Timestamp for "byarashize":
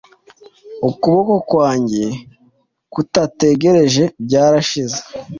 4.25-4.99